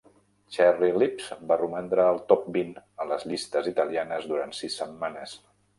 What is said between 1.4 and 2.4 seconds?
va romandre al